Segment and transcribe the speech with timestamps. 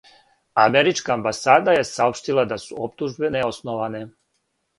[0.61, 4.05] Америчка амбасада је саопштила да су оптужбе неосноване.